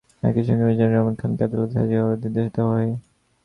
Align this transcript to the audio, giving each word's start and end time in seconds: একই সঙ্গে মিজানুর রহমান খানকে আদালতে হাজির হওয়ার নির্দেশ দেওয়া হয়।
একই 0.23 0.43
সঙ্গে 0.47 0.63
মিজানুর 0.67 0.95
রহমান 0.95 1.15
খানকে 1.17 1.43
আদালতে 1.47 1.75
হাজির 1.79 1.97
হওয়ার 2.01 2.19
নির্দেশ 2.23 2.47
দেওয়া 2.55 2.73
হয়। 2.73 2.91